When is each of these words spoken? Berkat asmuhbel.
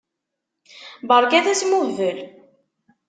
Berkat 1.07 1.45
asmuhbel. 1.51 2.19